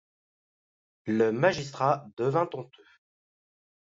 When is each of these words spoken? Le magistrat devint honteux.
Le 1.05 1.31
magistrat 1.31 2.07
devint 2.17 2.49
honteux. 2.53 2.87